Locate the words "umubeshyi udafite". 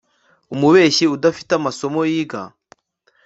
0.53-1.51